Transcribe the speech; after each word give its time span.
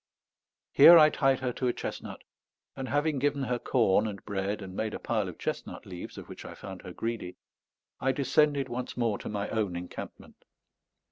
Here 0.71 0.97
I 0.97 1.11
tied 1.11 1.41
her 1.41 1.53
to 1.53 1.67
a 1.67 1.73
chestnut, 1.73 2.23
and 2.75 2.89
having 2.89 3.19
given 3.19 3.43
her 3.43 3.59
corn 3.59 4.07
and 4.07 4.25
bread 4.25 4.63
and 4.63 4.75
made 4.75 4.95
a 4.95 4.99
pile 4.99 5.29
of 5.29 5.37
chestnut 5.37 5.85
leaves, 5.85 6.17
of 6.17 6.27
which 6.27 6.43
I 6.43 6.55
found 6.55 6.81
her 6.81 6.91
greedy, 6.91 7.35
I 7.99 8.11
descended 8.11 8.67
once 8.67 8.97
more 8.97 9.19
to 9.19 9.29
my 9.29 9.47
own 9.49 9.75
encampment. 9.75 10.43